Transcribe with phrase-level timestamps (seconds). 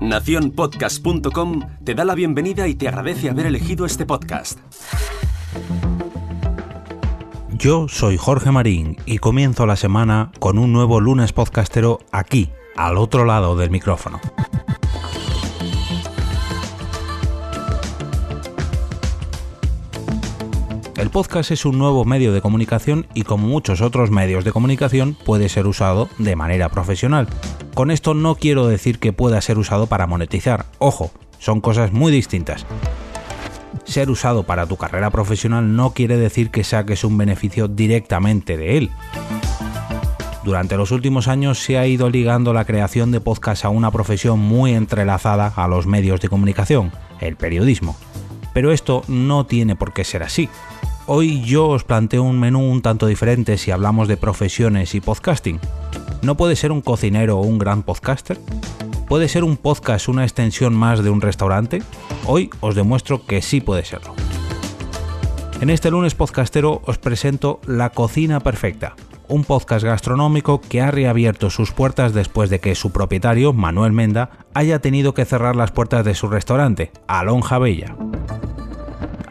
[0.00, 4.58] Naciónpodcast.com te da la bienvenida y te agradece haber elegido este podcast.
[7.50, 12.98] Yo soy Jorge Marín y comienzo la semana con un nuevo lunes podcastero aquí, al
[12.98, 14.20] otro lado del micrófono.
[21.04, 25.12] El podcast es un nuevo medio de comunicación y como muchos otros medios de comunicación
[25.12, 27.28] puede ser usado de manera profesional.
[27.74, 32.10] Con esto no quiero decir que pueda ser usado para monetizar, ojo, son cosas muy
[32.10, 32.64] distintas.
[33.84, 38.78] Ser usado para tu carrera profesional no quiere decir que saques un beneficio directamente de
[38.78, 38.90] él.
[40.42, 44.38] Durante los últimos años se ha ido ligando la creación de podcast a una profesión
[44.38, 47.94] muy entrelazada a los medios de comunicación, el periodismo.
[48.54, 50.48] Pero esto no tiene por qué ser así.
[51.06, 55.60] Hoy yo os planteo un menú un tanto diferente si hablamos de profesiones y podcasting.
[56.22, 58.38] ¿No puede ser un cocinero o un gran podcaster?
[59.06, 61.82] ¿Puede ser un podcast una extensión más de un restaurante?
[62.24, 64.14] Hoy os demuestro que sí puede serlo.
[65.60, 68.96] En este lunes podcastero os presento La Cocina Perfecta,
[69.28, 74.30] un podcast gastronómico que ha reabierto sus puertas después de que su propietario, Manuel Menda,
[74.54, 77.94] haya tenido que cerrar las puertas de su restaurante, Alonja Bella.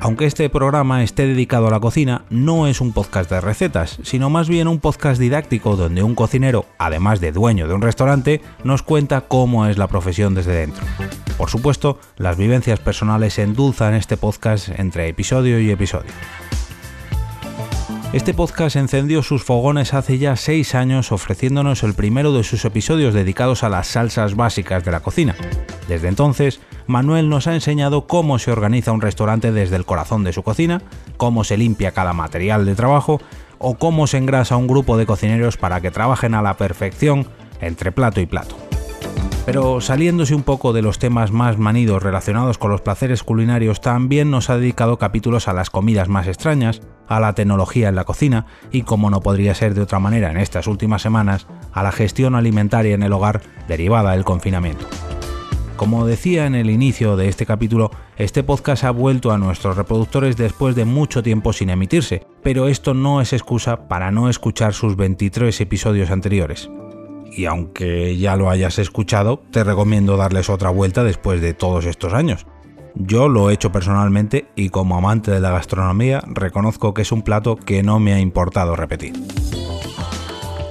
[0.04, 4.30] Aunque este programa esté dedicado a la cocina, no es un podcast de recetas, sino
[4.30, 8.84] más bien un podcast didáctico donde un cocinero, además de dueño de un restaurante, nos
[8.84, 10.84] cuenta cómo es la profesión desde dentro.
[11.38, 16.12] Por supuesto, las vivencias personales endulzan este podcast entre episodio y episodio.
[18.14, 23.16] Este podcast encendió sus fogones hace ya seis años ofreciéndonos el primero de sus episodios
[23.16, 25.36] dedicados a las salsas básicas de la cocina.
[25.88, 30.32] Desde entonces, Manuel nos ha enseñado cómo se organiza un restaurante desde el corazón de
[30.32, 30.84] su cocina,
[31.18, 33.20] cómo se limpia cada material de trabajo
[33.58, 37.28] o cómo se engrasa un grupo de cocineros para que trabajen a la perfección
[37.62, 38.63] entre plato y plato.
[39.46, 44.32] Pero saliéndose un poco de los temas más manidos relacionados con los placeres culinarios, también
[44.32, 48.46] nos ha dedicado capítulos a las comidas más extrañas, a la tecnología en la cocina
[48.72, 52.36] y, como no podría ser de otra manera en estas últimas semanas, a la gestión
[52.36, 54.88] alimentaria en el hogar derivada del confinamiento.
[55.76, 60.38] Como decía en el inicio de este capítulo, este podcast ha vuelto a nuestros reproductores
[60.38, 64.96] después de mucho tiempo sin emitirse, pero esto no es excusa para no escuchar sus
[64.96, 66.70] 23 episodios anteriores
[67.36, 72.14] y aunque ya lo hayas escuchado, te recomiendo darles otra vuelta después de todos estos
[72.14, 72.46] años.
[72.96, 77.24] Yo lo he hecho personalmente y como amante de la gastronomía reconozco que es un
[77.24, 79.14] plato que no me ha importado repetir.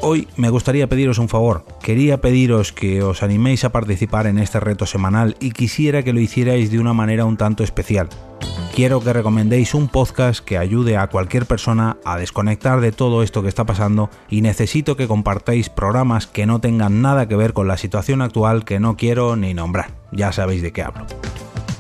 [0.05, 1.65] Hoy me gustaría pediros un favor.
[1.81, 6.21] Quería pediros que os animéis a participar en este reto semanal y quisiera que lo
[6.21, 8.09] hicierais de una manera un tanto especial.
[8.75, 13.43] Quiero que recomendéis un podcast que ayude a cualquier persona a desconectar de todo esto
[13.43, 17.69] que está pasando y necesito que compartáis programas que no tengan nada que ver con
[17.69, 19.91] la situación actual que no quiero ni nombrar.
[20.11, 21.05] Ya sabéis de qué hablo.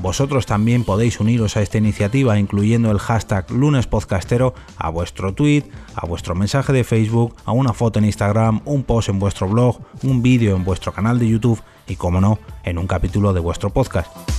[0.03, 5.65] Vosotros también podéis uniros a esta iniciativa incluyendo el hashtag lunespodcastero a vuestro tweet,
[5.95, 9.81] a vuestro mensaje de Facebook, a una foto en Instagram, un post en vuestro blog,
[10.03, 13.71] un vídeo en vuestro canal de YouTube y, como no, en un capítulo de vuestro
[13.71, 14.32] podcast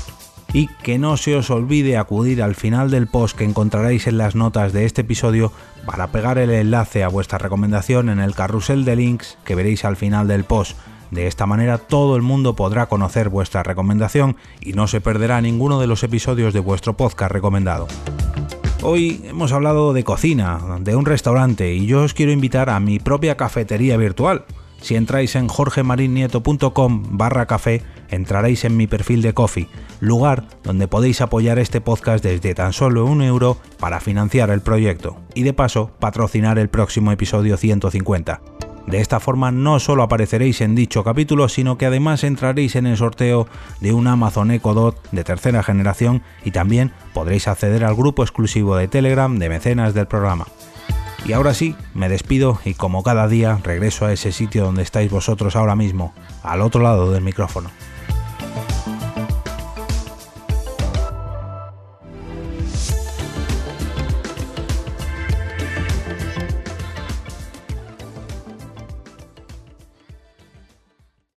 [0.53, 4.35] y que no se os olvide acudir al final del post que encontraréis en las
[4.35, 5.51] notas de este episodio
[5.85, 9.97] para pegar el enlace a vuestra recomendación en el carrusel de links que veréis al
[9.97, 10.77] final del post.
[11.09, 15.79] De esta manera todo el mundo podrá conocer vuestra recomendación y no se perderá ninguno
[15.79, 17.87] de los episodios de vuestro podcast recomendado.
[18.83, 22.99] Hoy hemos hablado de cocina, de un restaurante y yo os quiero invitar a mi
[22.99, 24.45] propia cafetería virtual.
[24.83, 29.69] Si entráis en jorgemarinieto.com barra café, entraréis en mi perfil de Coffee,
[30.01, 35.15] lugar donde podéis apoyar este podcast desde tan solo un euro para financiar el proyecto
[35.35, 38.41] y de paso patrocinar el próximo episodio 150.
[38.85, 42.97] De esta forma no solo apareceréis en dicho capítulo, sino que además entraréis en el
[42.97, 43.47] sorteo
[43.79, 48.75] de un Amazon Echo Dot de tercera generación y también podréis acceder al grupo exclusivo
[48.75, 50.45] de Telegram de mecenas del programa.
[51.25, 55.09] Y ahora sí, me despido y como cada día regreso a ese sitio donde estáis
[55.09, 56.13] vosotros ahora mismo,
[56.43, 57.71] al otro lado del micrófono.